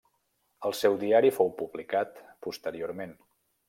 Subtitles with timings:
[0.69, 3.19] El seu diari fou publicat posteriorment.